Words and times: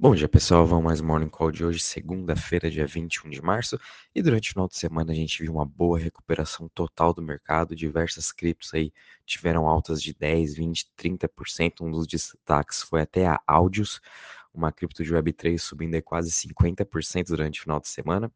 Bom 0.00 0.14
dia, 0.14 0.28
pessoal. 0.28 0.64
Vamos 0.64 0.84
mais 0.84 1.00
Morning 1.00 1.28
Call 1.28 1.50
de 1.50 1.64
hoje, 1.64 1.80
segunda-feira, 1.80 2.70
dia 2.70 2.86
21 2.86 3.30
de 3.30 3.42
março. 3.42 3.76
E 4.14 4.22
durante 4.22 4.48
o 4.48 4.52
final 4.52 4.68
de 4.68 4.76
semana 4.76 5.10
a 5.10 5.14
gente 5.14 5.42
viu 5.42 5.52
uma 5.52 5.66
boa 5.66 5.98
recuperação 5.98 6.68
total 6.68 7.12
do 7.12 7.20
mercado. 7.20 7.74
Diversas 7.74 8.30
criptos 8.30 8.72
aí 8.72 8.92
tiveram 9.26 9.66
altas 9.66 10.00
de 10.00 10.14
10, 10.14 10.54
20, 10.54 10.86
30%. 10.96 11.80
Um 11.80 11.90
dos 11.90 12.06
destaques 12.06 12.80
foi 12.80 13.00
até 13.00 13.26
a 13.26 13.40
Audios, 13.44 14.00
uma 14.54 14.70
cripto 14.70 15.02
de 15.02 15.12
Web3 15.12 15.58
subindo 15.58 16.00
quase 16.02 16.30
50% 16.30 17.26
durante 17.26 17.58
o 17.58 17.62
final 17.64 17.80
de 17.80 17.88
semana. 17.88 18.30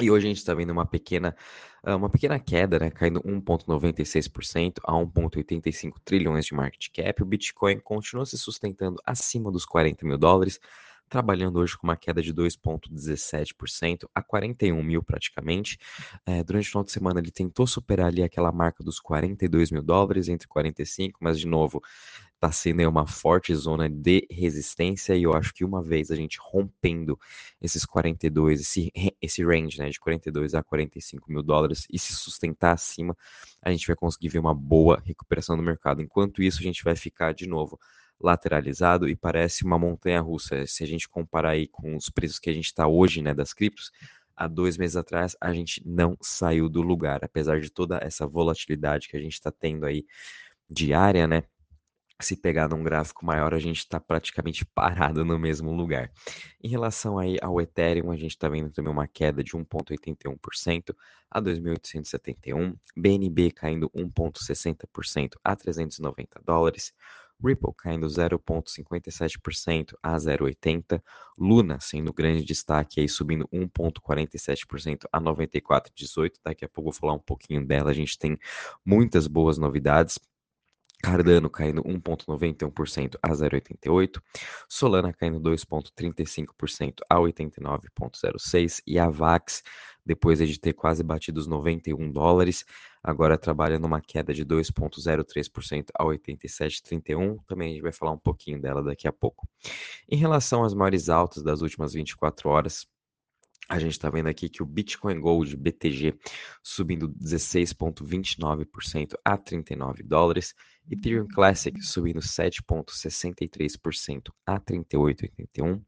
E 0.00 0.10
hoje 0.10 0.26
a 0.26 0.28
gente 0.28 0.38
está 0.38 0.54
vendo 0.54 0.70
uma 0.70 0.86
pequena, 0.86 1.36
ah, 1.82 1.96
uma 1.96 2.08
pequena 2.08 2.38
queda, 2.38 2.78
né, 2.78 2.90
caindo 2.90 3.20
1,96% 3.22 4.80
a 4.84 4.92
1,85 4.92 5.98
trilhões 6.04 6.46
de 6.46 6.54
market 6.54 6.88
cap. 6.92 7.22
O 7.22 7.26
Bitcoin 7.26 7.78
continua 7.80 8.24
se 8.24 8.38
sustentando 8.38 8.96
acima 9.04 9.50
dos 9.50 9.66
40 9.66 10.06
mil 10.06 10.16
dólares, 10.16 10.58
trabalhando 11.08 11.58
hoje 11.58 11.76
com 11.76 11.86
uma 11.86 11.96
queda 11.96 12.22
de 12.22 12.32
2,17% 12.32 14.08
a 14.14 14.22
41 14.22 14.82
mil 14.82 15.02
praticamente. 15.02 15.78
É, 16.24 16.42
durante 16.42 16.68
o 16.68 16.70
final 16.70 16.84
de 16.84 16.92
semana 16.92 17.20
ele 17.20 17.30
tentou 17.30 17.66
superar 17.66 18.06
ali 18.06 18.22
aquela 18.22 18.50
marca 18.50 18.82
dos 18.82 18.98
42 18.98 19.70
mil 19.70 19.82
dólares, 19.82 20.28
entre 20.28 20.48
45, 20.48 21.18
mas 21.20 21.38
de 21.38 21.46
novo 21.46 21.82
está 22.42 22.50
sendo 22.50 22.88
uma 22.88 23.06
forte 23.06 23.54
zona 23.54 23.88
de 23.88 24.26
resistência 24.28 25.14
e 25.14 25.22
eu 25.22 25.32
acho 25.32 25.54
que 25.54 25.64
uma 25.64 25.80
vez 25.80 26.10
a 26.10 26.16
gente 26.16 26.38
rompendo 26.42 27.16
esses 27.60 27.84
42, 27.84 28.60
esse, 28.60 28.92
esse 29.22 29.44
range 29.44 29.78
né, 29.78 29.88
de 29.88 30.00
42 30.00 30.52
a 30.56 30.62
45 30.62 31.30
mil 31.30 31.40
dólares 31.40 31.86
e 31.88 31.96
se 32.00 32.12
sustentar 32.12 32.72
acima, 32.72 33.16
a 33.62 33.70
gente 33.70 33.86
vai 33.86 33.94
conseguir 33.94 34.28
ver 34.28 34.40
uma 34.40 34.52
boa 34.52 35.00
recuperação 35.06 35.56
do 35.56 35.62
mercado. 35.62 36.02
Enquanto 36.02 36.42
isso, 36.42 36.58
a 36.58 36.64
gente 36.64 36.82
vai 36.82 36.96
ficar 36.96 37.32
de 37.32 37.46
novo 37.46 37.78
lateralizado 38.20 39.08
e 39.08 39.14
parece 39.14 39.64
uma 39.64 39.78
montanha 39.78 40.20
russa. 40.20 40.66
Se 40.66 40.82
a 40.82 40.86
gente 40.86 41.08
comparar 41.08 41.50
aí 41.50 41.68
com 41.68 41.94
os 41.94 42.10
preços 42.10 42.40
que 42.40 42.50
a 42.50 42.52
gente 42.52 42.66
está 42.66 42.88
hoje 42.88 43.22
né, 43.22 43.32
das 43.32 43.54
criptos, 43.54 43.92
há 44.34 44.48
dois 44.48 44.76
meses 44.76 44.96
atrás 44.96 45.36
a 45.40 45.52
gente 45.52 45.80
não 45.86 46.16
saiu 46.20 46.68
do 46.68 46.82
lugar, 46.82 47.24
apesar 47.24 47.60
de 47.60 47.70
toda 47.70 48.00
essa 48.02 48.26
volatilidade 48.26 49.08
que 49.08 49.16
a 49.16 49.20
gente 49.20 49.34
está 49.34 49.52
tendo 49.52 49.86
aí 49.86 50.04
diária, 50.68 51.28
né? 51.28 51.44
Se 52.22 52.36
pegar 52.36 52.68
num 52.68 52.82
gráfico 52.82 53.24
maior, 53.26 53.52
a 53.52 53.58
gente 53.58 53.78
está 53.78 54.00
praticamente 54.00 54.64
parado 54.74 55.24
no 55.24 55.38
mesmo 55.38 55.72
lugar. 55.72 56.10
Em 56.62 56.68
relação 56.68 57.18
aí 57.18 57.36
ao 57.42 57.60
Ethereum, 57.60 58.10
a 58.10 58.16
gente 58.16 58.30
está 58.32 58.48
vendo 58.48 58.70
também 58.70 58.92
uma 58.92 59.06
queda 59.06 59.42
de 59.42 59.52
1,81% 59.52 60.94
a 61.30 61.40
2.871, 61.40 62.76
BNB 62.96 63.50
caindo 63.50 63.90
1,60% 63.90 65.32
a 65.42 65.56
390 65.56 66.40
dólares, 66.44 66.92
Ripple 67.44 67.72
caindo 67.76 68.06
0,57% 68.06 69.94
a 70.02 70.16
0,80%, 70.16 71.02
Luna 71.36 71.80
sendo 71.80 72.12
grande 72.12 72.44
destaque 72.44 73.00
aí 73.00 73.08
subindo 73.08 73.48
1,47% 73.48 75.06
a 75.12 75.20
94,18%. 75.20 76.34
Daqui 76.44 76.64
a 76.64 76.68
pouco 76.68 76.90
vou 76.90 76.98
falar 76.98 77.14
um 77.14 77.18
pouquinho 77.18 77.66
dela, 77.66 77.90
a 77.90 77.94
gente 77.94 78.16
tem 78.18 78.38
muitas 78.84 79.26
boas 79.26 79.58
novidades. 79.58 80.18
Cardano 81.02 81.50
caindo 81.50 81.82
1,91% 81.82 83.16
a 83.20 83.30
0,88%, 83.30 84.22
Solana 84.68 85.12
caindo 85.12 85.40
2,35% 85.40 87.00
a 87.10 87.16
89,06% 87.16 88.80
e 88.86 89.00
a 89.00 89.10
VAX, 89.10 89.64
depois 90.06 90.38
de 90.38 90.60
ter 90.60 90.72
quase 90.72 91.02
batido 91.02 91.40
os 91.40 91.48
91 91.48 92.10
dólares, 92.10 92.64
agora 93.02 93.36
trabalha 93.36 93.80
numa 93.80 94.00
queda 94.00 94.32
de 94.32 94.44
2,03% 94.44 95.86
a 95.94 96.04
87,31. 96.04 97.38
Também 97.46 97.70
a 97.70 97.72
gente 97.72 97.82
vai 97.82 97.92
falar 97.92 98.12
um 98.12 98.18
pouquinho 98.18 98.60
dela 98.60 98.82
daqui 98.82 99.08
a 99.08 99.12
pouco. 99.12 99.48
Em 100.08 100.16
relação 100.16 100.62
às 100.62 100.72
maiores 100.72 101.08
altas 101.08 101.42
das 101.42 101.62
últimas 101.62 101.92
24 101.94 102.48
horas, 102.48 102.86
a 103.72 103.78
gente 103.78 103.92
está 103.92 104.10
vendo 104.10 104.28
aqui 104.28 104.50
que 104.50 104.62
o 104.62 104.66
Bitcoin 104.66 105.18
Gold 105.18 105.56
BTG 105.56 106.14
subindo 106.62 107.08
16,29% 107.08 109.14
a 109.24 109.38
39 109.38 110.02
dólares, 110.02 110.54
Ethereum 110.90 111.26
Classic 111.26 111.82
subindo 111.82 112.20
7,63% 112.20 114.30
a 114.44 114.60
38,81, 114.60 115.80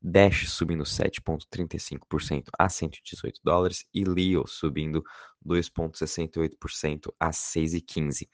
Dash 0.00 0.48
subindo 0.48 0.84
7,35% 0.84 2.50
a 2.56 2.68
118 2.68 3.40
dólares. 3.42 3.84
E 3.92 4.04
Leo 4.04 4.46
subindo 4.46 5.02
2,68% 5.44 7.12
a 7.18 7.30
6,15. 7.30 8.28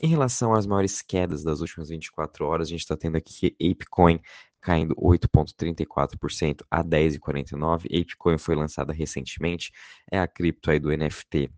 Em 0.00 0.08
relação 0.08 0.52
às 0.52 0.66
maiores 0.66 1.00
quedas 1.02 1.42
das 1.44 1.60
últimas 1.60 1.88
24 1.88 2.44
horas, 2.44 2.68
a 2.68 2.70
gente 2.70 2.80
está 2.80 2.96
tendo 2.96 3.16
aqui 3.16 3.56
ApeCoin 3.60 4.20
caindo 4.60 4.94
8,34% 4.96 6.64
a 6.70 6.82
10,49. 6.82 7.86
ApeCoin 7.86 8.38
foi 8.38 8.54
lançada 8.54 8.92
recentemente, 8.92 9.72
é 10.10 10.18
a 10.18 10.26
cripto 10.26 10.70
aí 10.70 10.78
do 10.78 10.90
NFT 10.90 11.50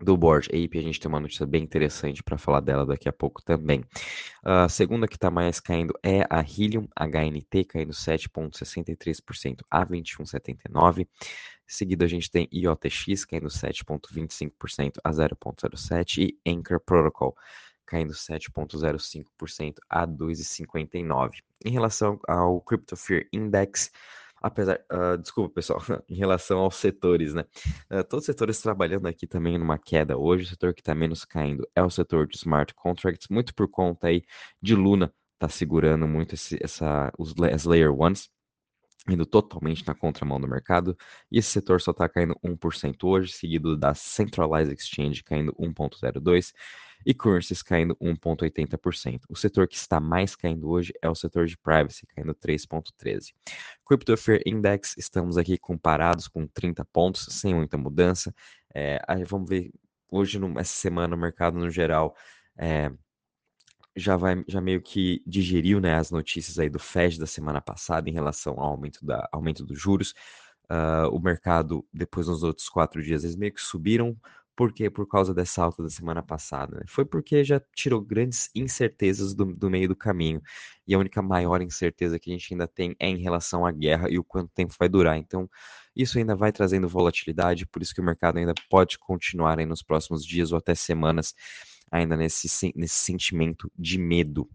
do 0.00 0.16
Board 0.16 0.48
Ape, 0.48 0.78
a 0.78 0.82
gente 0.82 1.00
tem 1.00 1.08
uma 1.08 1.20
notícia 1.20 1.44
bem 1.44 1.62
interessante 1.62 2.22
para 2.22 2.38
falar 2.38 2.60
dela 2.60 2.86
daqui 2.86 3.08
a 3.08 3.12
pouco 3.12 3.42
também. 3.42 3.84
A 4.44 4.68
segunda 4.68 5.08
que 5.08 5.16
está 5.16 5.30
mais 5.30 5.60
caindo 5.60 5.92
é 6.02 6.22
a 6.30 6.40
Helium 6.40 6.88
HNT, 6.96 7.64
caindo 7.64 7.92
7,63% 7.92 9.60
a 9.70 9.84
21,79%. 9.84 11.06
Seguido 11.66 12.04
a 12.04 12.08
gente 12.08 12.30
tem 12.30 12.48
IOTX 12.50 13.26
caindo 13.26 13.48
7,25% 13.48 14.92
a 15.04 15.10
0,07% 15.10 16.18
e 16.18 16.38
Anchor 16.50 16.80
Protocol 16.80 17.36
caindo 17.88 18.12
7,05% 18.12 19.74
a 19.88 20.06
2,59%. 20.06 21.32
Em 21.64 21.70
relação 21.70 22.20
ao 22.28 22.60
Crypto 22.60 22.96
Fear 22.96 23.24
Index, 23.32 23.90
apesar, 24.40 24.80
uh, 24.92 25.18
desculpa 25.18 25.54
pessoal, 25.54 25.80
em 26.08 26.14
relação 26.14 26.58
aos 26.58 26.76
setores, 26.76 27.34
né? 27.34 27.44
Uh, 27.90 28.04
todos 28.04 28.22
os 28.22 28.26
setores 28.26 28.60
trabalhando 28.60 29.06
aqui 29.06 29.26
também 29.26 29.58
numa 29.58 29.78
queda 29.78 30.16
hoje, 30.16 30.44
o 30.44 30.46
setor 30.48 30.74
que 30.74 30.80
está 30.80 30.94
menos 30.94 31.24
caindo 31.24 31.68
é 31.74 31.82
o 31.82 31.90
setor 31.90 32.26
de 32.26 32.36
smart 32.36 32.74
contracts, 32.74 33.28
muito 33.28 33.54
por 33.54 33.68
conta 33.68 34.08
aí 34.08 34.22
de 34.60 34.74
Luna 34.74 35.12
tá 35.38 35.48
segurando 35.48 36.06
muito 36.06 36.34
esse, 36.34 36.58
essa, 36.62 37.12
os, 37.16 37.34
as 37.52 37.64
layer 37.64 37.92
ones, 37.92 38.28
indo 39.08 39.24
totalmente 39.24 39.86
na 39.86 39.94
contramão 39.94 40.40
do 40.40 40.48
mercado, 40.48 40.96
e 41.30 41.38
esse 41.38 41.48
setor 41.48 41.80
só 41.80 41.92
está 41.92 42.08
caindo 42.08 42.36
1% 42.44 43.04
hoje, 43.04 43.32
seguido 43.32 43.76
da 43.76 43.94
Centralized 43.94 44.74
Exchange 44.74 45.22
caindo 45.22 45.52
1,02%, 45.54 46.52
e 47.04 47.14
currencies 47.14 47.62
caindo 47.62 47.96
1,80%. 47.96 49.22
O 49.28 49.36
setor 49.36 49.66
que 49.68 49.76
está 49.76 50.00
mais 50.00 50.34
caindo 50.34 50.68
hoje 50.68 50.92
é 51.00 51.08
o 51.08 51.14
setor 51.14 51.46
de 51.46 51.56
privacy, 51.56 52.06
caindo 52.06 52.34
3,13%. 52.34 53.32
Crypto 53.86 54.16
Fear 54.16 54.40
Index, 54.46 54.94
estamos 54.96 55.36
aqui 55.36 55.56
comparados 55.58 56.28
com 56.28 56.46
30 56.46 56.84
pontos, 56.86 57.26
sem 57.30 57.54
muita 57.54 57.76
mudança. 57.76 58.34
É, 58.74 59.00
vamos 59.26 59.48
ver, 59.48 59.70
hoje, 60.10 60.38
essa 60.58 60.74
semana, 60.74 61.14
o 61.14 61.18
mercado 61.18 61.58
no 61.58 61.70
geral. 61.70 62.14
É, 62.56 62.90
já 63.96 64.16
vai 64.16 64.44
já 64.46 64.60
meio 64.60 64.80
que 64.80 65.22
digeriu 65.26 65.80
né, 65.80 65.94
as 65.94 66.10
notícias 66.10 66.58
aí 66.58 66.70
do 66.70 66.78
Fed 66.78 67.18
da 67.18 67.26
semana 67.26 67.60
passada 67.60 68.08
em 68.08 68.12
relação 68.12 68.54
ao 68.60 68.70
aumento, 68.70 69.04
da, 69.04 69.28
aumento 69.32 69.64
dos 69.64 69.78
juros. 69.80 70.14
Uh, 70.70 71.08
o 71.12 71.18
mercado, 71.18 71.84
depois 71.92 72.28
nos 72.28 72.42
outros 72.42 72.68
quatro 72.68 73.02
dias, 73.02 73.24
eles 73.24 73.36
meio 73.36 73.52
que 73.52 73.60
subiram 73.60 74.16
por 74.58 74.72
quê? 74.72 74.90
Por 74.90 75.06
causa 75.06 75.32
dessa 75.32 75.62
alta 75.62 75.84
da 75.84 75.88
semana 75.88 76.20
passada. 76.20 76.78
Né? 76.78 76.82
Foi 76.88 77.04
porque 77.04 77.44
já 77.44 77.62
tirou 77.76 78.00
grandes 78.00 78.50
incertezas 78.56 79.32
do, 79.32 79.44
do, 79.54 79.70
meio 79.70 79.86
do 79.86 79.94
caminho. 79.94 80.42
E 80.84 80.96
a 80.96 80.98
única 80.98 81.22
maior 81.22 81.62
incerteza 81.62 82.18
que 82.18 82.28
a 82.28 82.32
gente 82.32 82.52
ainda 82.52 82.66
tem 82.66 82.96
é 82.98 83.06
em 83.08 83.18
relação 83.18 83.64
à 83.64 83.70
guerra 83.70 84.10
e 84.10 84.18
o 84.18 84.24
quanto 84.24 84.50
tempo 84.52 84.74
vai 84.76 84.88
durar. 84.88 85.16
Então, 85.16 85.48
isso 85.94 86.18
ainda 86.18 86.34
vai 86.34 86.50
trazendo 86.50 86.88
volatilidade, 86.88 87.68
por 87.68 87.82
isso 87.82 87.94
que 87.94 88.00
o 88.00 88.04
mercado 88.04 88.38
ainda 88.38 88.52
pode 88.68 88.98
continuar 88.98 89.60
aí 89.60 89.64
nos 89.64 89.80
próximos 89.80 90.26
dias 90.26 90.50
ou 90.50 90.58
até 90.58 90.74
semanas, 90.74 91.36
ainda 91.88 92.16
nesse, 92.16 92.72
nesse 92.74 92.96
sentimento 92.96 93.70
de 93.78 93.96
medo. 93.96 94.50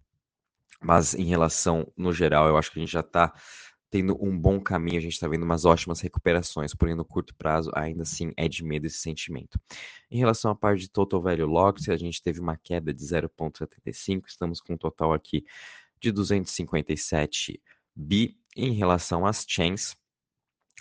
Mas 0.81 1.13
em 1.13 1.23
relação, 1.23 1.89
no 1.95 2.11
geral, 2.11 2.49
eu 2.49 2.57
acho 2.57 2.73
que 2.73 2.77
a 2.77 2.81
gente 2.81 2.91
já 2.91 2.99
está 2.99 3.33
tendo 3.93 4.17
um 4.19 4.35
bom 4.35 4.59
caminho, 4.59 4.97
a 4.97 5.01
gente 5.01 5.13
está 5.13 5.27
vendo 5.27 5.43
umas 5.43 5.65
ótimas 5.65 6.01
recuperações, 6.01 6.73
porém 6.73 6.95
no 6.95 7.05
curto 7.05 7.35
prazo 7.35 7.69
ainda 7.75 8.01
assim 8.01 8.33
é 8.35 8.49
de 8.49 8.63
medo 8.63 8.87
esse 8.87 8.97
sentimento. 8.97 9.59
Em 10.09 10.17
relação 10.17 10.49
à 10.49 10.55
parte 10.55 10.81
de 10.81 10.89
Total 10.89 11.21
Value 11.21 11.45
Locked, 11.45 11.91
a 11.91 11.95
gente 11.95 12.19
teve 12.19 12.39
uma 12.39 12.57
queda 12.57 12.91
de 12.91 13.03
0,75, 13.03 14.23
estamos 14.25 14.59
com 14.59 14.73
um 14.73 14.77
total 14.77 15.13
aqui 15.13 15.45
de 16.01 16.11
257 16.11 17.61
bi. 17.95 18.35
Em 18.57 18.71
relação 18.71 19.27
às 19.27 19.45
chains, 19.47 19.95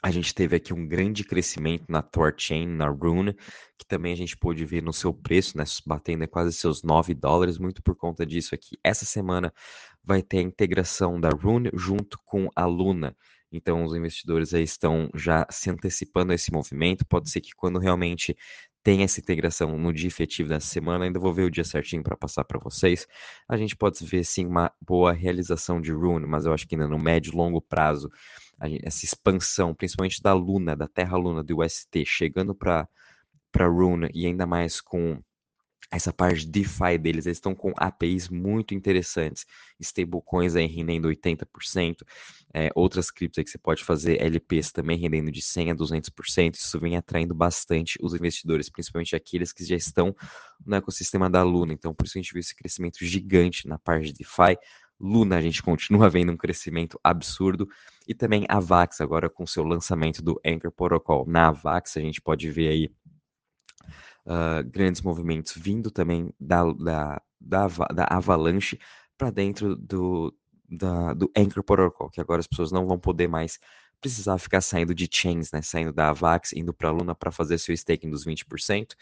a 0.02 0.10
gente 0.10 0.34
teve 0.34 0.56
aqui 0.56 0.72
um 0.72 0.88
grande 0.88 1.22
crescimento 1.22 1.84
na 1.90 2.00
Torchain, 2.00 2.66
na 2.66 2.88
Rune, 2.88 3.34
que 3.78 3.86
também 3.86 4.14
a 4.14 4.16
gente 4.16 4.36
pôde 4.38 4.64
ver 4.64 4.82
no 4.82 4.92
seu 4.92 5.12
preço, 5.12 5.56
né, 5.58 5.64
batendo 5.86 6.26
quase 6.26 6.52
seus 6.54 6.82
9 6.82 7.12
dólares, 7.12 7.58
muito 7.58 7.82
por 7.82 7.94
conta 7.94 8.24
disso 8.24 8.54
aqui. 8.54 8.78
Essa 8.82 9.04
semana 9.04 9.52
vai 10.04 10.22
ter 10.22 10.38
a 10.38 10.42
integração 10.42 11.20
da 11.20 11.28
Rune 11.28 11.70
junto 11.74 12.18
com 12.24 12.48
a 12.54 12.64
Luna. 12.64 13.16
Então, 13.50 13.84
os 13.84 13.94
investidores 13.94 14.54
aí 14.54 14.62
estão 14.62 15.10
já 15.14 15.46
se 15.50 15.68
antecipando 15.70 16.32
a 16.32 16.34
esse 16.34 16.50
movimento. 16.50 17.06
Pode 17.06 17.30
ser 17.30 17.40
que 17.40 17.54
quando 17.54 17.78
realmente 17.78 18.34
tem 18.82 19.02
essa 19.02 19.20
integração 19.20 19.78
no 19.78 19.92
dia 19.92 20.08
efetivo 20.08 20.48
dessa 20.48 20.66
semana. 20.66 21.04
Ainda 21.04 21.20
vou 21.20 21.32
ver 21.32 21.44
o 21.44 21.50
dia 21.50 21.64
certinho 21.64 22.02
para 22.02 22.16
passar 22.16 22.44
para 22.44 22.58
vocês. 22.58 23.06
A 23.48 23.56
gente 23.56 23.76
pode 23.76 24.04
ver 24.04 24.24
sim 24.24 24.46
uma 24.46 24.72
boa 24.80 25.12
realização 25.12 25.80
de 25.80 25.92
Rune, 25.92 26.26
mas 26.26 26.46
eu 26.46 26.52
acho 26.52 26.66
que 26.66 26.74
ainda 26.74 26.88
no 26.88 26.98
médio 26.98 27.32
e 27.32 27.36
longo 27.36 27.60
prazo, 27.60 28.10
essa 28.82 29.04
expansão, 29.04 29.74
principalmente 29.74 30.20
da 30.20 30.32
Luna, 30.32 30.76
da 30.76 30.88
Terra 30.88 31.16
Luna 31.16 31.42
do 31.42 31.62
UST, 31.62 32.04
chegando 32.04 32.54
para 32.54 32.88
para 33.52 33.66
Rune 33.68 34.08
e 34.14 34.26
ainda 34.26 34.46
mais 34.46 34.80
com 34.80 35.22
essa 35.92 36.10
parte 36.10 36.46
de 36.46 36.46
DeFi 36.46 36.96
deles, 36.98 37.26
eles 37.26 37.36
estão 37.36 37.54
com 37.54 37.70
APIs 37.76 38.30
muito 38.30 38.74
interessantes, 38.74 39.44
stablecoins 39.78 40.56
aí 40.56 40.66
rendendo 40.66 41.08
80%, 41.08 41.96
é, 42.54 42.70
outras 42.74 43.10
criptos 43.10 43.44
que 43.44 43.50
você 43.50 43.58
pode 43.58 43.84
fazer, 43.84 44.18
LPs 44.18 44.72
também 44.72 44.98
rendendo 44.98 45.30
de 45.30 45.42
100% 45.42 45.70
a 45.70 45.74
200%, 45.74 46.54
isso 46.54 46.80
vem 46.80 46.96
atraindo 46.96 47.34
bastante 47.34 47.98
os 48.00 48.14
investidores, 48.14 48.70
principalmente 48.70 49.14
aqueles 49.14 49.52
que 49.52 49.64
já 49.66 49.76
estão 49.76 50.16
no 50.64 50.76
ecossistema 50.76 51.28
da 51.28 51.42
Luna, 51.42 51.74
então 51.74 51.92
por 51.92 52.06
isso 52.06 52.16
a 52.16 52.22
gente 52.22 52.32
viu 52.32 52.40
esse 52.40 52.56
crescimento 52.56 53.04
gigante 53.04 53.68
na 53.68 53.78
parte 53.78 54.06
de 54.06 54.14
DeFi, 54.14 54.56
Luna 54.98 55.36
a 55.36 55.40
gente 55.42 55.60
continua 55.62 56.08
vendo 56.08 56.32
um 56.32 56.36
crescimento 56.38 56.98
absurdo, 57.04 57.68
e 58.08 58.14
também 58.14 58.46
a 58.48 58.58
Vax 58.58 59.00
agora 59.00 59.28
com 59.28 59.46
seu 59.46 59.62
lançamento 59.62 60.22
do 60.22 60.40
Anchor 60.44 60.72
Protocol. 60.72 61.26
Na 61.26 61.50
Vax 61.50 61.96
a 61.96 62.00
gente 62.00 62.20
pode 62.20 62.50
ver 62.50 62.68
aí 62.68 62.90
uh, 64.26 64.62
grandes 64.68 65.02
movimentos 65.02 65.54
vindo 65.56 65.90
também 65.90 66.32
da, 66.38 66.64
da, 66.72 67.22
da, 67.40 67.66
da 67.66 68.06
Avalanche 68.10 68.78
para 69.16 69.30
dentro 69.30 69.76
do, 69.76 70.34
da, 70.68 71.14
do 71.14 71.30
Anchor 71.36 71.62
Protocol, 71.62 72.10
que 72.10 72.20
agora 72.20 72.40
as 72.40 72.46
pessoas 72.46 72.72
não 72.72 72.86
vão 72.86 72.98
poder 72.98 73.28
mais 73.28 73.58
precisar 74.02 74.36
ficar 74.36 74.60
saindo 74.60 74.92
de 74.92 75.08
chains, 75.08 75.52
né, 75.52 75.62
saindo 75.62 75.92
da 75.92 76.08
Avax, 76.08 76.52
indo 76.54 76.74
para 76.74 76.88
a 76.88 76.92
Luna 76.92 77.14
para 77.14 77.30
fazer 77.30 77.56
seu 77.56 77.72
staking 77.72 78.10
dos 78.10 78.24
20%. 78.26 78.96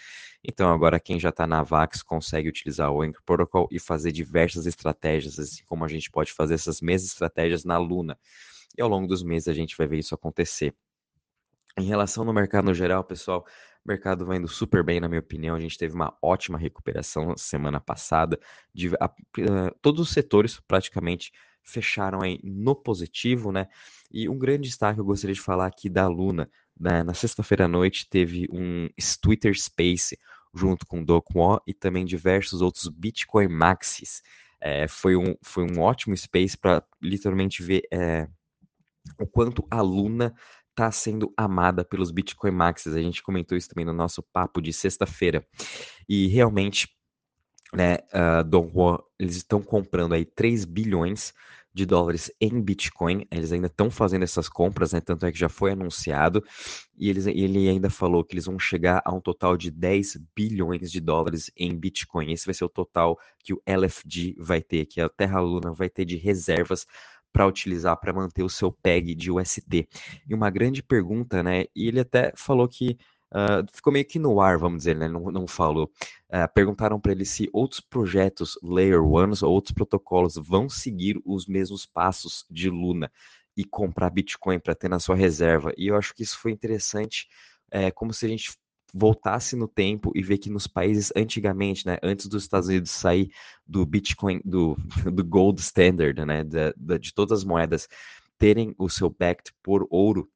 Então 0.45 0.71
agora 0.71 1.01
quem 1.01 1.19
já 1.19 1.31
está 1.31 1.47
na 1.47 1.61
Avax 1.61 2.03
consegue 2.03 2.51
utilizar 2.51 2.93
o 2.93 3.01
Anchor 3.01 3.23
Protocol 3.25 3.67
e 3.71 3.81
fazer 3.81 4.13
diversas 4.13 4.67
estratégias, 4.67 5.39
assim 5.39 5.65
como 5.65 5.87
a 5.87 5.89
gente 5.89 6.11
pode 6.11 6.33
fazer 6.33 6.55
essas 6.55 6.83
mesmas 6.83 7.13
estratégias 7.13 7.65
na 7.65 7.79
Luna. 7.79 8.19
E 8.77 8.83
ao 8.83 8.89
longo 8.89 9.07
dos 9.07 9.23
meses 9.23 9.49
a 9.49 9.55
gente 9.55 9.75
vai 9.77 9.87
ver 9.87 9.99
isso 9.99 10.15
acontecer. 10.15 10.75
Em 11.79 11.85
relação 11.85 12.23
no 12.23 12.33
mercado 12.33 12.67
no 12.67 12.75
geral, 12.75 13.03
pessoal, 13.03 13.47
o 13.85 13.89
mercado 13.89 14.27
vai 14.27 14.37
indo 14.37 14.49
super 14.49 14.83
bem, 14.85 15.01
na 15.01 15.09
minha 15.09 15.21
opinião. 15.21 15.57
A 15.57 15.61
gente 15.61 15.79
teve 15.79 15.95
uma 15.95 16.17
ótima 16.23 16.59
recuperação 16.59 17.37
semana 17.37 17.81
passada. 17.81 18.39
De, 18.75 18.89
a, 19.01 19.07
a, 19.07 19.11
todos 19.81 20.01
os 20.01 20.11
setores 20.11 20.61
praticamente 20.61 21.33
fecharam 21.63 22.21
aí 22.21 22.39
no 22.43 22.75
positivo, 22.75 23.53
né? 23.53 23.69
E 24.11 24.29
um 24.29 24.39
grande 24.39 24.69
destaque 24.69 25.01
eu 25.01 25.05
gostaria 25.05 25.35
de 25.35 25.41
falar 25.41 25.67
aqui 25.67 25.89
da 25.89 26.07
Luna. 26.09 26.51
Né? 26.79 27.03
Na 27.03 27.15
sexta-feira 27.15 27.65
à 27.65 27.69
noite 27.69 28.09
teve 28.09 28.47
um 28.51 28.89
Twitter 29.21 29.59
Space 29.59 30.19
junto 30.55 30.87
com 30.87 31.01
o 31.01 31.05
Dokuo 31.05 31.61
e 31.67 31.73
também 31.73 32.05
diversos 32.05 32.61
outros 32.61 32.89
Bitcoin 32.89 33.49
Maxis. 33.49 34.23
É, 34.61 34.87
foi, 34.89 35.17
um, 35.17 35.35
foi 35.43 35.65
um 35.65 35.81
ótimo 35.81 36.15
space 36.17 36.57
para 36.57 36.85
literalmente 37.01 37.63
ver 37.63 37.83
é, 37.91 38.29
o 39.19 39.27
quanto 39.27 39.67
a 39.71 39.81
Luna 39.81 40.35
está 40.71 40.91
sendo 40.91 41.33
amada 41.37 41.85
pelos 41.85 42.11
Bitcoin 42.11 42.53
Maxes. 42.53 42.95
A 42.95 43.03
gente 43.03 43.23
comentou 43.23 43.57
isso 43.57 43.69
também 43.69 43.85
no 43.85 43.93
nosso 43.93 44.23
papo 44.23 44.61
de 44.61 44.73
sexta-feira. 44.73 45.47
E 46.09 46.27
realmente, 46.29 46.89
né, 47.75 47.99
uh, 48.13 48.45
Don 48.45 48.69
Juan, 48.73 48.99
eles 49.19 49.37
estão 49.37 49.61
comprando 49.61 50.15
aí 50.15 50.25
3 50.25 50.65
bilhões 50.65 51.35
de 51.73 51.87
dólares 51.87 52.33
em 52.41 52.61
Bitcoin. 52.61 53.27
Eles 53.31 53.53
ainda 53.53 53.69
estão 53.69 53.91
fazendo 53.91 54.23
essas 54.23 54.49
compras, 54.49 54.93
né? 54.93 55.01
Tanto 55.01 55.25
é 55.25 55.33
que 55.33 55.39
já 55.39 55.49
foi 55.49 55.73
anunciado. 55.73 56.43
E 56.99 57.09
eles, 57.09 57.27
ele 57.27 57.69
ainda 57.69 57.89
falou 57.89 58.25
que 58.25 58.35
eles 58.35 58.47
vão 58.47 58.59
chegar 58.59 59.01
a 59.05 59.15
um 59.15 59.21
total 59.21 59.57
de 59.57 59.71
10 59.71 60.19
bilhões 60.35 60.91
de 60.91 61.01
dólares 61.01 61.51
em 61.57 61.77
Bitcoin. 61.77 62.33
Esse 62.33 62.47
vai 62.47 62.55
ser 62.55 62.65
o 62.65 62.69
total 62.69 63.19
que 63.39 63.53
o 63.55 63.63
LFG 63.65 64.35
vai 64.39 64.61
ter, 64.61 64.87
que 64.87 65.01
a 65.01 65.09
Terra 65.09 65.41
Luna 65.41 65.73
vai 65.73 65.89
ter 65.89 66.05
de 66.05 66.17
reservas 66.17 66.87
para 67.33 67.47
utilizar 67.47 67.97
para 67.99 68.13
manter 68.13 68.43
o 68.43 68.49
seu 68.49 68.73
PEG 68.73 69.15
de 69.15 69.31
UST. 69.31 69.89
E 70.29 70.35
uma 70.35 70.51
grande 70.51 70.83
pergunta, 70.83 71.43
né? 71.43 71.65
E 71.75 71.89
ele 71.89 72.01
até 72.01 72.33
falou 72.37 72.69
que 72.69 72.99
uh, 73.33 73.67
ficou 73.73 73.93
meio 73.93 74.05
que 74.05 74.19
no 74.19 74.41
ar, 74.41 74.59
vamos 74.59 74.79
dizer, 74.79 74.97
né? 74.97 75.09
Não, 75.09 75.31
não 75.31 75.47
falou. 75.47 75.91
Uh, 76.29 76.53
perguntaram 76.55 77.01
para 77.01 77.13
ele 77.13 77.25
se 77.25 77.49
outros 77.53 77.81
projetos 77.81 78.59
Layer 78.63 79.03
Ones 79.03 79.43
ou 79.43 79.53
outros 79.53 79.73
protocolos 79.73 80.35
vão 80.37 80.69
seguir 80.69 81.21
os 81.25 81.47
mesmos 81.47 81.87
passos 81.87 82.45
de 82.51 82.69
Luna 82.69 83.11
e 83.57 83.65
comprar 83.65 84.11
Bitcoin 84.11 84.59
para 84.59 84.75
ter 84.75 84.89
na 84.89 84.99
sua 84.99 85.17
reserva. 85.17 85.73
E 85.77 85.89
eu 85.89 85.97
acho 85.97 86.15
que 86.15 86.23
isso 86.23 86.39
foi 86.39 86.53
interessante, 86.53 87.29
é, 87.71 87.91
como 87.91 88.13
se 88.13 88.27
a 88.27 88.29
gente 88.29 88.51
voltasse 88.93 89.57
no 89.57 89.69
tempo 89.69 90.13
e 90.15 90.23
ver 90.23 90.39
que 90.39 90.51
nos 90.51 90.67
países 90.67 91.13
antigamente, 91.17 91.87
né, 91.87 91.99
antes 92.03 92.27
dos 92.27 92.43
Estados 92.43 92.69
Unidos 92.69 92.91
sair 92.91 93.31
do 93.67 93.85
Bitcoin, 93.87 94.41
do, 94.45 94.77
do 95.13 95.25
gold 95.25 95.61
standard, 95.61 96.25
né, 96.25 96.45
de, 96.45 96.99
de 96.99 97.15
todas 97.15 97.41
as 97.41 97.45
moedas 97.45 97.89
terem 98.39 98.75
o 98.79 98.89
seu 98.89 99.11
backed 99.11 99.53
por 99.63 99.87
ouro, 99.91 100.29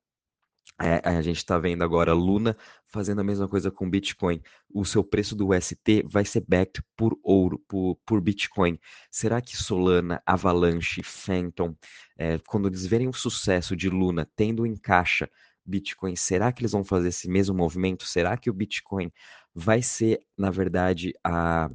é, 0.81 1.09
a 1.09 1.23
gente 1.23 1.37
está 1.37 1.57
vendo 1.57 1.85
agora 1.85 2.13
Luna 2.13 2.57
fazendo 2.89 3.21
a 3.21 3.25
mesma 3.25 3.47
coisa 3.47 3.71
com 3.71 3.89
Bitcoin. 3.89 4.43
O 4.73 4.85
seu 4.85 5.05
preço 5.05 5.37
do 5.37 5.55
UST 5.55 6.05
vai 6.05 6.25
ser 6.25 6.45
backed 6.49 6.83
por 6.97 7.17
ouro, 7.23 7.61
por, 7.69 7.97
por 8.05 8.21
Bitcoin. 8.21 8.79
Será 9.11 9.41
que 9.41 9.57
Solana, 9.57 10.21
Avalanche, 10.27 11.03
Phantom, 11.03 11.77
é, 12.19 12.39
quando 12.39 12.69
eles 12.69 12.85
verem 12.87 13.09
o 13.09 13.13
sucesso 13.13 13.77
de 13.77 13.89
Luna 13.89 14.29
tendo 14.35 14.67
em 14.67 14.77
caixa 14.77 15.31
Bitcoin, 15.65 16.17
será 16.17 16.53
que 16.53 16.63
eles 16.63 16.73
vão 16.73 16.85
fazer 16.85 17.09
esse 17.09 17.29
mesmo 17.29 17.55
movimento? 17.57 18.05
Será 18.05 18.37
que 18.37 18.51
o 18.51 18.55
Bitcoin 18.55 19.11
vai 19.55 19.83
ser, 19.83 20.21
na 20.37 20.51
verdade, 20.51 21.15
a, 21.25 21.71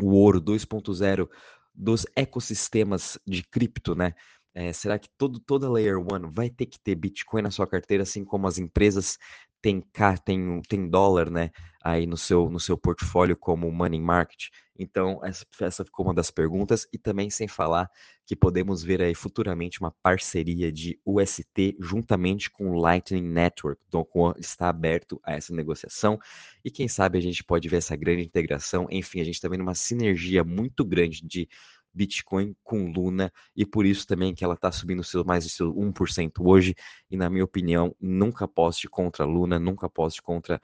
o 0.00 0.10
ouro 0.10 0.40
2.0 0.40 1.28
dos 1.74 2.06
ecossistemas 2.16 3.18
de 3.26 3.42
cripto, 3.42 3.94
né? 3.94 4.14
É, 4.54 4.72
será 4.72 4.98
que 4.98 5.08
todo, 5.16 5.38
toda 5.38 5.70
Layer 5.70 5.98
1 5.98 6.32
vai 6.32 6.50
ter 6.50 6.66
que 6.66 6.80
ter 6.80 6.96
Bitcoin 6.96 7.42
na 7.42 7.50
sua 7.50 7.66
carteira, 7.66 8.02
assim 8.02 8.24
como 8.24 8.46
as 8.46 8.58
empresas 8.58 9.16
tem, 9.60 9.82
tem, 10.24 10.62
tem 10.68 10.88
dólar, 10.88 11.30
né, 11.30 11.50
aí 11.82 12.06
no 12.06 12.16
seu, 12.16 12.48
no 12.50 12.60
seu 12.60 12.76
portfólio 12.76 13.36
como 13.36 13.70
money 13.70 14.00
market? 14.00 14.48
Então, 14.78 15.20
essa, 15.24 15.84
ficou 15.84 16.06
uma 16.06 16.14
das 16.14 16.30
perguntas, 16.30 16.86
e 16.92 16.98
também 16.98 17.28
sem 17.30 17.48
falar 17.48 17.90
que 18.24 18.36
podemos 18.36 18.82
ver 18.82 19.02
aí 19.02 19.14
futuramente 19.14 19.80
uma 19.80 19.90
parceria 20.02 20.70
de 20.70 21.00
UST 21.04 21.76
juntamente 21.80 22.48
com 22.48 22.70
o 22.70 22.78
Lightning 22.78 23.28
Network. 23.28 23.82
Então, 23.88 24.06
está 24.38 24.68
aberto 24.68 25.20
a 25.24 25.34
essa 25.34 25.52
negociação, 25.52 26.18
e 26.64 26.70
quem 26.70 26.86
sabe 26.86 27.18
a 27.18 27.20
gente 27.20 27.42
pode 27.42 27.68
ver 27.68 27.78
essa 27.78 27.96
grande 27.96 28.22
integração. 28.22 28.86
Enfim, 28.90 29.20
a 29.20 29.24
gente 29.24 29.34
está 29.34 29.48
vendo 29.48 29.62
uma 29.62 29.74
sinergia 29.74 30.44
muito 30.44 30.84
grande 30.84 31.26
de 31.26 31.48
Bitcoin 31.98 32.54
com 32.62 32.92
Luna, 32.92 33.32
e 33.56 33.66
por 33.66 33.84
isso 33.84 34.06
também 34.06 34.32
que 34.32 34.44
ela 34.44 34.54
está 34.54 34.70
subindo 34.70 35.02
seu, 35.02 35.24
mais 35.24 35.42
de 35.42 35.50
seu 35.50 35.74
1% 35.74 36.32
hoje, 36.38 36.76
e 37.10 37.16
na 37.16 37.28
minha 37.28 37.44
opinião, 37.44 37.94
nunca 38.00 38.44
aposte 38.44 38.88
contra 38.88 39.24
Luna, 39.24 39.58
nunca 39.58 39.86
aposte 39.86 40.22
contra 40.22 40.62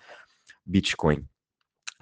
Bitcoin. 0.64 1.26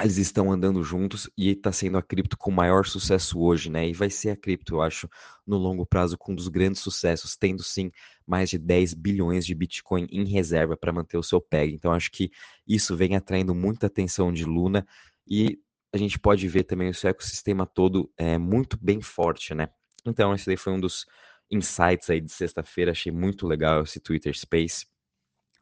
Eles 0.01 0.17
estão 0.17 0.51
andando 0.51 0.83
juntos 0.83 1.31
e 1.37 1.51
está 1.51 1.71
sendo 1.71 1.97
a 1.97 2.03
cripto 2.03 2.37
com 2.37 2.51
maior 2.51 2.87
sucesso 2.87 3.39
hoje, 3.41 3.71
né? 3.71 3.89
E 3.89 3.93
vai 3.93 4.11
ser 4.11 4.31
a 4.31 4.37
cripto, 4.37 4.75
eu 4.75 4.83
acho, 4.83 5.09
no 5.47 5.57
longo 5.57 5.87
prazo, 5.87 6.19
com 6.19 6.33
um 6.33 6.35
dos 6.35 6.49
grandes 6.49 6.81
sucessos, 6.81 7.37
tendo 7.37 7.63
sim 7.63 7.91
mais 8.27 8.51
de 8.51 8.59
10 8.59 8.95
bilhões 8.95 9.47
de 9.47 9.55
Bitcoin 9.55 10.07
em 10.11 10.25
reserva 10.25 10.77
para 10.77 10.93
manter 10.93 11.17
o 11.17 11.23
seu 11.23 11.41
PEG. 11.41 11.75
Então, 11.75 11.93
acho 11.93 12.11
que 12.11 12.31
isso 12.67 12.97
vem 12.97 13.17
atraindo 13.17 13.55
muita 13.55 13.87
atenção 13.87 14.33
de 14.33 14.45
Luna 14.45 14.87
e 15.27 15.59
a 15.93 15.99
gente 15.99 16.19
pode 16.19 16.49
ver 16.49 16.65
também 16.65 16.93
seu 16.93 17.11
ecossistema 17.11 17.67
todo 17.67 18.11
é 18.17 18.39
muito 18.39 18.79
bem 18.81 19.01
forte, 19.03 19.55
né? 19.55 19.69
Então, 20.07 20.35
esse 20.35 20.47
daí 20.47 20.57
foi 20.57 20.73
um 20.73 20.81
dos 20.81 21.07
insights 21.51 22.09
aí 22.09 22.21
de 22.21 22.33
sexta-feira, 22.33 22.93
achei 22.93 23.13
muito 23.13 23.47
legal 23.47 23.83
esse 23.83 24.01
Twitter 24.01 24.37
Space. 24.37 24.87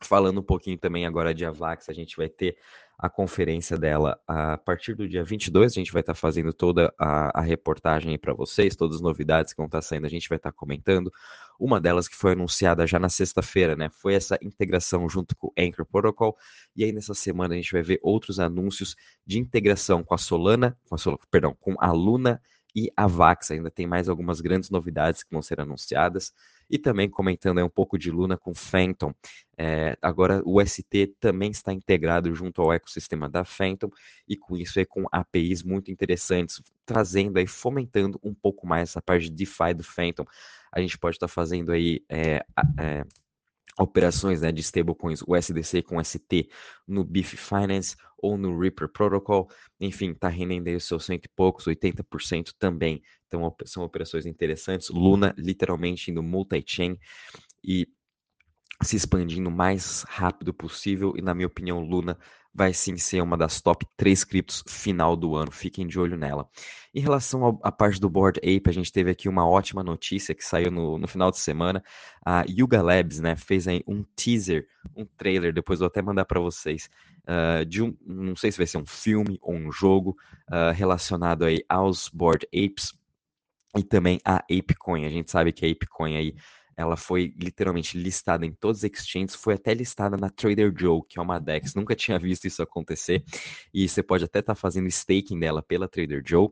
Falando 0.03 0.41
um 0.41 0.45
pouquinho 0.45 0.79
também 0.79 1.05
agora 1.05 1.35
de 1.35 1.45
Avax, 1.45 1.89
a 1.89 1.93
gente 1.93 2.17
vai 2.17 2.29
ter 2.29 2.57
a 3.02 3.09
conferência 3.09 3.78
dela 3.78 4.21
a 4.28 4.59
partir 4.59 4.95
do 4.95 5.09
dia 5.09 5.25
22. 5.25 5.73
A 5.73 5.75
gente 5.75 5.92
vai 5.92 6.00
estar 6.00 6.12
tá 6.12 6.19
fazendo 6.19 6.52
toda 6.52 6.92
a, 6.99 7.40
a 7.40 7.42
reportagem 7.42 8.19
para 8.19 8.35
vocês, 8.35 8.76
todas 8.76 8.97
as 8.97 9.02
novidades 9.02 9.54
que 9.54 9.57
vão 9.57 9.66
estar 9.66 9.78
tá 9.78 9.83
saindo, 9.83 10.07
a 10.07 10.11
gente 10.11 10.28
vai 10.28 10.37
estar 10.37 10.52
tá 10.52 10.57
comentando. 10.57 11.11
Uma 11.59 11.80
delas 11.80 12.07
que 12.07 12.16
foi 12.16 12.33
anunciada 12.33 12.87
já 12.87 12.99
na 12.99 13.09
sexta-feira, 13.09 13.75
né? 13.75 13.88
Foi 13.88 14.14
essa 14.14 14.38
integração 14.42 15.09
junto 15.09 15.35
com 15.35 15.47
o 15.47 15.52
Anchor 15.59 15.87
Protocol. 15.87 16.37
E 16.76 16.85
aí 16.85 16.92
nessa 16.92 17.14
semana 17.14 17.54
a 17.54 17.57
gente 17.57 17.73
vai 17.73 17.83
ver 17.83 17.99
outros 18.02 18.38
anúncios 18.38 18.95
de 19.26 19.38
integração 19.38 20.04
com 20.04 20.14
a 20.14 20.19
Solana, 20.19 20.76
com 20.87 20.95
a 20.95 20.99
Solana, 20.99 21.23
perdão, 21.30 21.57
com 21.59 21.75
a 21.78 21.90
Luna 21.90 22.40
e 22.75 22.91
a 22.97 23.07
Vax. 23.07 23.50
Ainda 23.50 23.71
tem 23.71 23.87
mais 23.87 24.09
algumas 24.09 24.41
grandes 24.41 24.71
novidades 24.71 25.23
que 25.23 25.33
vão 25.33 25.43
ser 25.43 25.61
anunciadas 25.61 26.33
e 26.71 26.79
também 26.79 27.11
comentando 27.11 27.65
um 27.65 27.69
pouco 27.69 27.99
de 27.99 28.11
Luna 28.11 28.37
com 28.37 28.55
Phantom. 28.55 29.12
É, 29.59 29.99
agora 30.00 30.41
o 30.45 30.65
ST 30.65 31.15
também 31.19 31.50
está 31.50 31.73
integrado 31.73 32.33
junto 32.35 32.62
ao 32.62 32.73
ecossistema 32.73 33.29
da 33.29 33.45
Phantom 33.45 33.91
e 34.27 34.37
com 34.37 34.57
isso 34.57 34.79
é 34.79 34.85
com 34.85 35.05
APIs 35.11 35.62
muito 35.62 35.91
interessantes, 35.91 36.62
trazendo 36.87 37.39
aí, 37.39 37.47
fomentando 37.47 38.19
um 38.23 38.33
pouco 38.33 38.67
mais 38.67 38.91
essa 38.91 39.03
parte 39.03 39.25
de 39.25 39.33
DeFi 39.33 39.75
do 39.75 39.83
Phantom. 39.83 40.25
A 40.73 40.81
gente 40.81 40.97
pode 40.97 41.17
estar 41.17 41.29
fazendo 41.29 41.73
aí 41.73 42.05
é, 42.09 42.45
é, 42.79 43.05
operações 43.79 44.43
né, 44.43 44.53
de 44.53 44.61
stablecoins 44.61 45.23
USDC 45.27 45.83
com 45.83 46.03
ST 46.03 46.49
no 46.87 47.05
Beef 47.05 47.35
Finance 47.35 47.97
ou 48.23 48.37
no 48.37 48.59
Reaper 48.59 48.89
Protocol. 48.89 49.50
Enfim, 49.81 50.12
está 50.12 50.29
rendendo 50.29 50.69
aí 50.69 50.77
os 50.77 50.85
seus 50.85 51.05
cento 51.05 51.27
e 51.27 51.29
poucos, 51.29 51.67
80% 51.67 52.53
também. 52.59 53.03
Então, 53.27 53.55
são 53.65 53.83
operações 53.83 54.27
interessantes. 54.27 54.89
Luna, 54.91 55.35
literalmente, 55.39 56.11
indo 56.11 56.23
multi-chain 56.23 56.99
e 57.62 57.87
se 58.83 58.97
expandindo 58.97 59.49
o 59.49 59.53
mais 59.53 60.03
rápido 60.09 60.53
possível. 60.55 61.15
E, 61.17 61.23
na 61.23 61.35
minha 61.35 61.47
opinião, 61.47 61.81
Luna 61.81 62.19
vai 62.52 62.75
sim 62.75 62.97
ser 62.97 63.23
uma 63.23 63.37
das 63.37 63.61
top 63.61 63.87
3 63.97 64.25
criptos 64.25 64.62
final 64.66 65.16
do 65.16 65.37
ano. 65.37 65.50
Fiquem 65.50 65.87
de 65.87 65.99
olho 65.99 66.16
nela. 66.16 66.49
Em 66.92 67.00
relação 67.00 67.61
à 67.62 67.71
parte 67.71 68.00
do 68.00 68.11
Board 68.11 68.38
Ape, 68.40 68.69
a 68.69 68.73
gente 68.73 68.92
teve 68.92 69.11
aqui 69.11 69.28
uma 69.28 69.49
ótima 69.49 69.83
notícia 69.83 70.35
que 70.35 70.45
saiu 70.45 70.71
no, 70.71 70.99
no 70.99 71.07
final 71.07 71.30
de 71.30 71.38
semana. 71.38 71.83
A 72.25 72.45
Yuga 72.49 72.83
Labs 72.83 73.21
né, 73.21 73.37
fez 73.37 73.69
aí 73.69 73.83
um 73.87 74.02
teaser, 74.16 74.66
um 74.97 75.04
trailer, 75.04 75.52
depois 75.52 75.78
vou 75.78 75.87
até 75.87 76.02
mandar 76.02 76.25
para 76.25 76.40
vocês, 76.40 76.90
uh, 77.23 77.64
de 77.64 77.83
um, 77.83 77.97
não 78.04 78.35
sei 78.35 78.50
se 78.50 78.59
vai 78.59 78.66
ser 78.66 78.78
um 78.78 78.87
filme 78.87 79.38
ou 79.40 79.54
um 79.54 79.71
jogo 79.71 80.16
uh, 80.49 80.75
relacionado 80.75 81.45
aí 81.45 81.64
aos 81.69 82.09
Board 82.09 82.47
Apes 82.49 82.92
e 83.76 83.85
também 83.85 84.19
a 84.25 84.37
ApeCoin. 84.37 85.07
A 85.07 85.11
gente 85.11 85.30
sabe 85.30 85.52
que 85.52 85.64
a 85.64 85.71
ApeCoin 85.71 86.16
aí 86.16 86.35
ela 86.81 86.97
foi 86.97 87.35
literalmente 87.37 87.99
listada 87.99 88.45
em 88.47 88.53
todos 88.53 88.79
os 88.79 88.85
exchanges, 88.85 89.35
foi 89.35 89.55
até 89.55 89.75
listada 89.75 90.17
na 90.17 90.31
Trader 90.31 90.73
Joe, 90.77 91.03
que 91.09 91.19
é 91.19 91.23
uma 91.23 91.39
DEX. 91.39 91.75
Nunca 91.75 91.95
tinha 91.95 92.19
visto 92.19 92.47
isso 92.47 92.63
acontecer. 92.63 93.23
E 93.73 93.89
você 93.89 94.03
pode 94.03 94.25
até 94.25 94.41
estar 94.41 94.55
tá 94.55 94.61
fazendo 94.61 94.89
staking 94.89 95.39
dela 95.39 95.63
pela 95.63 95.87
Trader 95.87 96.23
Joe. 96.27 96.49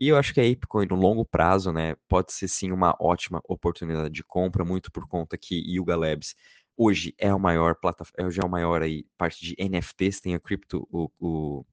E 0.00 0.08
eu 0.08 0.16
acho 0.16 0.32
que 0.32 0.40
a 0.40 0.44
ApeCoin, 0.44 0.86
no 0.86 0.96
longo 0.96 1.24
prazo, 1.24 1.72
né, 1.72 1.94
pode 2.08 2.32
ser 2.32 2.48
sim 2.48 2.72
uma 2.72 2.96
ótima 3.00 3.40
oportunidade 3.44 4.12
de 4.12 4.24
compra, 4.24 4.64
muito 4.64 4.90
por 4.90 5.06
conta 5.06 5.36
que 5.36 5.54
Yuga 5.54 5.96
Labs 5.96 6.34
hoje 6.76 7.14
é 7.18 7.28
a 7.28 7.38
maior 7.38 7.74
plataforma, 7.74 8.28
hoje 8.28 8.40
é 8.40 8.44
a 8.44 8.48
maior 8.48 8.82
aí, 8.82 9.04
parte 9.16 9.44
de 9.44 9.56
NFTs, 9.58 10.20
tem 10.20 10.34
a 10.34 10.40
Crypto, 10.40 10.86
o, 10.90 11.10
o 11.18 11.64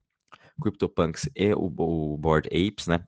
CryptoPunks 0.61 1.29
e 1.35 1.53
o, 1.53 1.65
o 1.65 2.17
Board 2.17 2.47
Apes, 2.47 2.87
né? 2.87 3.03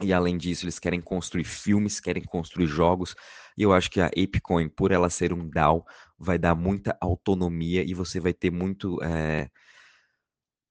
E 0.00 0.12
além 0.12 0.36
disso, 0.36 0.64
eles 0.64 0.78
querem 0.78 1.00
construir 1.00 1.44
filmes, 1.44 2.00
querem 2.00 2.22
construir 2.22 2.66
jogos. 2.66 3.14
E 3.56 3.62
eu 3.62 3.72
acho 3.72 3.90
que 3.90 4.00
a 4.00 4.06
ApeCoin, 4.06 4.68
por 4.68 4.92
ela 4.92 5.10
ser 5.10 5.32
um 5.32 5.48
DAO, 5.48 5.84
vai 6.18 6.38
dar 6.38 6.54
muita 6.54 6.96
autonomia 7.00 7.82
e 7.82 7.94
você 7.94 8.20
vai 8.20 8.32
ter 8.32 8.50
muito 8.50 9.02
é, 9.02 9.50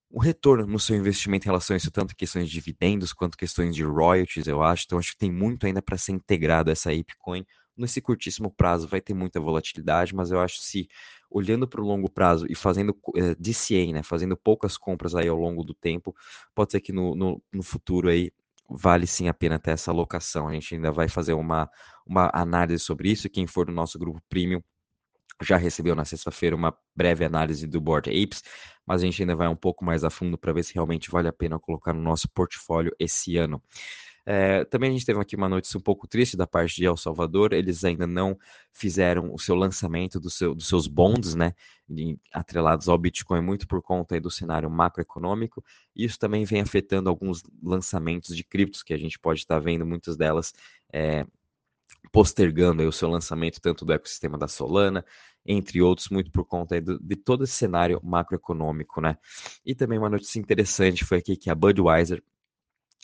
um 0.09 0.19
retorno 0.19 0.65
no 0.65 0.79
seu 0.79 0.95
investimento 0.95 1.45
em 1.45 1.49
relação 1.49 1.73
a 1.73 1.77
isso, 1.77 1.91
tanto 1.91 2.15
questões 2.15 2.47
de 2.47 2.53
dividendos 2.53 3.11
quanto 3.11 3.37
questões 3.37 3.75
de 3.75 3.83
royalties, 3.83 4.47
eu 4.47 4.63
acho. 4.63 4.83
Então, 4.85 4.97
acho 4.97 5.11
que 5.11 5.17
tem 5.17 5.31
muito 5.31 5.65
ainda 5.65 5.81
para 5.81 5.97
ser 5.97 6.13
integrado 6.13 6.71
essa 6.71 6.91
ApeCoin. 6.91 7.45
Nesse 7.75 8.01
curtíssimo 8.01 8.49
prazo 8.49 8.87
vai 8.87 9.01
ter 9.01 9.13
muita 9.13 9.39
volatilidade, 9.39 10.15
mas 10.15 10.31
eu 10.31 10.39
acho 10.39 10.59
que 10.59 10.65
se 10.65 10.87
olhando 11.29 11.67
para 11.67 11.81
o 11.81 11.85
longo 11.85 12.09
prazo 12.09 12.45
e 12.49 12.55
fazendo 12.55 12.97
é, 13.15 13.35
DCA, 13.35 13.91
né, 13.93 14.01
fazendo 14.01 14.35
poucas 14.37 14.77
compras 14.77 15.13
aí 15.13 15.27
ao 15.27 15.37
longo 15.37 15.63
do 15.63 15.73
tempo, 15.73 16.15
pode 16.55 16.71
ser 16.71 16.79
que 16.79 16.93
no, 16.93 17.13
no, 17.13 17.43
no 17.53 17.61
futuro 17.61 18.09
aí 18.09 18.31
vale 18.69 19.07
sim 19.07 19.27
a 19.27 19.33
pena 19.33 19.59
ter 19.59 19.71
essa 19.71 19.91
alocação. 19.91 20.47
A 20.47 20.53
gente 20.53 20.75
ainda 20.75 20.91
vai 20.91 21.07
fazer 21.07 21.33
uma, 21.33 21.69
uma 22.05 22.29
análise 22.33 22.83
sobre 22.83 23.11
isso. 23.11 23.29
Quem 23.29 23.47
for 23.47 23.65
do 23.65 23.71
nosso 23.71 23.97
grupo 23.97 24.21
premium 24.29 24.61
já 25.41 25.57
recebeu 25.57 25.95
na 25.95 26.03
sexta-feira 26.05 26.55
uma 26.55 26.75
breve 26.95 27.23
análise 27.23 27.67
do 27.67 27.79
Board 27.79 28.09
Apes, 28.09 28.43
mas 28.85 29.01
a 29.01 29.05
gente 29.05 29.21
ainda 29.21 29.35
vai 29.35 29.47
um 29.47 29.55
pouco 29.55 29.85
mais 29.85 30.03
a 30.03 30.09
fundo 30.09 30.37
para 30.37 30.51
ver 30.51 30.63
se 30.63 30.73
realmente 30.73 31.11
vale 31.11 31.27
a 31.27 31.33
pena 31.33 31.59
colocar 31.59 31.93
no 31.93 32.01
nosso 32.01 32.27
portfólio 32.29 32.91
esse 32.99 33.37
ano. 33.37 33.61
É, 34.29 34.65
também 34.65 34.89
a 34.89 34.91
gente 34.91 35.05
teve 35.05 35.21
aqui 35.21 35.37
uma 35.37 35.47
notícia 35.47 35.77
um 35.77 35.81
pouco 35.81 36.05
triste 36.05 36.35
da 36.35 36.45
parte 36.45 36.75
de 36.75 36.85
El 36.85 36.97
Salvador. 36.97 37.53
Eles 37.53 37.85
ainda 37.85 38.05
não 38.05 38.37
fizeram 38.73 39.33
o 39.33 39.39
seu 39.39 39.55
lançamento 39.55 40.19
do 40.19 40.29
seu, 40.29 40.53
dos 40.53 40.67
seus 40.67 40.85
bonds, 40.85 41.33
né? 41.33 41.53
atrelados 42.33 42.89
ao 42.89 42.97
Bitcoin, 42.97 43.41
muito 43.41 43.65
por 43.65 43.81
conta 43.81 44.19
do 44.19 44.29
cenário 44.29 44.69
macroeconômico. 44.69 45.63
Isso 45.95 46.19
também 46.19 46.43
vem 46.43 46.59
afetando 46.59 47.09
alguns 47.09 47.41
lançamentos 47.63 48.35
de 48.35 48.43
criptos 48.43 48.83
que 48.83 48.93
a 48.93 48.97
gente 48.97 49.17
pode 49.17 49.39
estar 49.39 49.59
vendo, 49.59 49.85
muitas 49.85 50.17
delas 50.17 50.53
é, 50.91 51.25
postergando 52.11 52.83
o 52.83 52.91
seu 52.91 53.09
lançamento, 53.09 53.61
tanto 53.61 53.85
do 53.85 53.93
ecossistema 53.93 54.37
da 54.37 54.49
Solana, 54.49 55.05
entre 55.45 55.81
outros, 55.81 56.09
muito 56.09 56.29
por 56.31 56.43
conta 56.43 56.81
do, 56.81 56.99
de 56.99 57.15
todo 57.15 57.45
esse 57.45 57.53
cenário 57.53 58.01
macroeconômico, 58.03 58.99
né? 58.99 59.17
E 59.65 59.73
também 59.73 59.97
uma 59.97 60.09
notícia 60.09 60.37
interessante 60.37 61.05
foi 61.05 61.19
aqui 61.19 61.37
que 61.37 61.49
a 61.49 61.55
Budweiser 61.55 62.21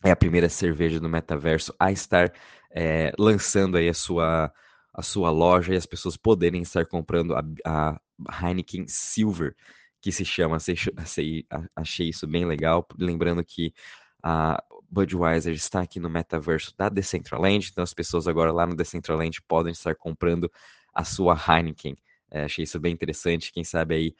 é 0.03 0.11
a 0.11 0.15
primeira 0.15 0.49
cerveja 0.49 0.99
do 0.99 1.07
metaverso 1.07 1.73
a 1.79 1.91
estar 1.91 2.31
é, 2.71 3.13
lançando 3.17 3.77
aí 3.77 3.87
a 3.87 3.93
sua, 3.93 4.51
a 4.93 5.01
sua 5.01 5.29
loja 5.29 5.73
e 5.73 5.77
as 5.77 5.85
pessoas 5.85 6.17
poderem 6.17 6.61
estar 6.61 6.85
comprando 6.85 7.33
a, 7.35 7.43
a 7.65 7.99
Heineken 8.41 8.85
Silver, 8.87 9.55
que 10.01 10.11
se 10.11 10.25
chama, 10.25 10.57
achei, 10.57 11.45
achei 11.75 12.09
isso 12.09 12.27
bem 12.27 12.45
legal, 12.45 12.85
lembrando 12.97 13.43
que 13.43 13.73
a 14.21 14.61
Budweiser 14.89 15.53
está 15.53 15.81
aqui 15.81 15.99
no 15.99 16.09
metaverso 16.09 16.73
da 16.77 16.89
Decentraland, 16.89 17.69
então 17.71 17.83
as 17.83 17.93
pessoas 17.93 18.27
agora 18.27 18.51
lá 18.51 18.65
no 18.65 18.75
Decentraland 18.75 19.41
podem 19.47 19.71
estar 19.71 19.95
comprando 19.95 20.51
a 20.93 21.03
sua 21.03 21.35
Heineken. 21.35 21.97
É, 22.29 22.43
achei 22.43 22.63
isso 22.63 22.79
bem 22.79 22.93
interessante, 22.93 23.51
quem 23.53 23.63
sabe 23.63 23.95
aí 23.95 24.15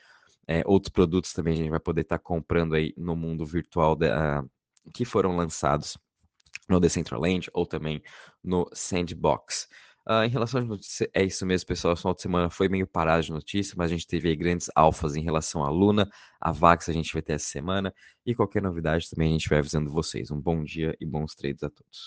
é, 0.48 0.62
outros 0.66 0.92
produtos 0.92 1.34
também 1.34 1.54
a 1.54 1.58
gente 1.58 1.70
vai 1.70 1.80
poder 1.80 2.02
estar 2.02 2.20
comprando 2.20 2.75
aí 2.75 2.94
no 2.98 3.16
mundo 3.16 3.46
virtual 3.46 3.96
da, 3.96 4.44
que 4.94 5.06
foram 5.06 5.36
lançados 5.36 5.98
no 6.70 6.80
Decentraland 6.80 7.50
ou 7.54 7.66
também 7.66 8.02
no 8.44 8.70
Sandbox. 8.74 9.68
Uh, 10.08 10.25
em 10.25 10.30
relação 10.30 10.60
às 10.60 10.68
notícias, 10.68 11.10
é 11.13 11.24
isso 11.24 11.46
mesmo, 11.46 11.68
pessoal. 11.68 11.94
O 11.94 11.98
final 11.98 12.13
de 12.13 12.22
semana 12.22 12.50
foi 12.50 12.68
meio 12.68 12.86
parado 12.86 13.24
de 13.24 13.32
notícias, 13.32 13.74
mas 13.75 13.90
a 13.90 13.94
gente 13.94 14.06
teve 14.06 14.36
grandes 14.36 14.70
alfas 14.75 15.16
em 15.16 15.24
relação 15.24 15.63
à 15.63 15.70
Luna, 15.70 16.10
a 16.42 16.52
Vax 16.52 16.90
a 16.90 16.94
gente 16.94 17.13
vai 17.13 17.22
ter 17.22 17.34
essa 17.34 17.48
semana, 17.48 17.94
e 18.25 18.36
qualquer 18.36 18.62
novidade 18.62 19.10
também 19.10 19.30
a 19.30 19.32
gente 19.32 19.48
vai 19.48 19.60
avisando 19.60 19.90
vocês. 19.90 20.30
Um 20.30 20.42
bom 20.42 20.62
dia 20.63 20.94
e 21.00 21.06
bons 21.06 21.34
trades 21.36 21.63
a 21.63 21.70
todos. 21.70 22.02